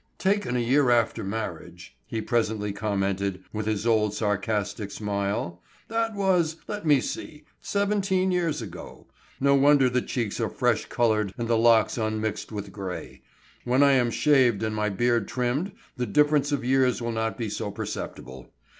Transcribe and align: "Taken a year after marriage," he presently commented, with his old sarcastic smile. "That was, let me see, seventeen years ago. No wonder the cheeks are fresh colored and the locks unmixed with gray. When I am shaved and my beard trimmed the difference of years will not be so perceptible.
"Taken 0.17 0.55
a 0.57 0.59
year 0.59 0.89
after 0.89 1.23
marriage," 1.23 1.95
he 2.07 2.21
presently 2.21 2.73
commented, 2.73 3.43
with 3.53 3.67
his 3.67 3.85
old 3.85 4.15
sarcastic 4.15 4.89
smile. 4.89 5.61
"That 5.89 6.15
was, 6.15 6.55
let 6.67 6.87
me 6.87 6.99
see, 7.01 7.43
seventeen 7.61 8.31
years 8.31 8.63
ago. 8.63 9.05
No 9.39 9.53
wonder 9.53 9.91
the 9.91 10.01
cheeks 10.01 10.39
are 10.39 10.49
fresh 10.49 10.87
colored 10.87 11.35
and 11.37 11.47
the 11.47 11.55
locks 11.55 11.99
unmixed 11.99 12.51
with 12.51 12.71
gray. 12.71 13.21
When 13.63 13.83
I 13.83 13.91
am 13.91 14.09
shaved 14.09 14.63
and 14.63 14.75
my 14.75 14.89
beard 14.89 15.27
trimmed 15.27 15.71
the 15.97 16.07
difference 16.07 16.51
of 16.51 16.65
years 16.65 16.99
will 16.99 17.11
not 17.11 17.37
be 17.37 17.47
so 17.47 17.69
perceptible. 17.69 18.51